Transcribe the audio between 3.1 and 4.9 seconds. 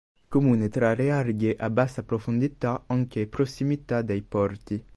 in prossimità dei porti.